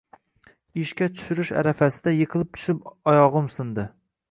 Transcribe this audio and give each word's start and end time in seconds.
Ishga 0.83 1.09
tushirish 1.17 1.51
arafasida 1.63 2.15
yiqilib 2.15 2.51
tushib 2.57 2.91
oyog`im 3.15 3.55
sindi 3.61 3.89